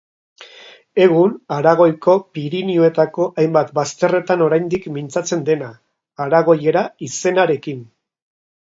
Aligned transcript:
Egun 1.03 1.35
Aragoiko 1.55 2.15
Pirinioetako 2.37 3.27
hainbat 3.43 3.69
bazterretan 3.81 4.45
oraindik 4.49 4.89
mintzatzen 4.97 5.45
dena, 5.53 5.71
aragoiera 6.27 6.87
izenarekin. 7.13 7.89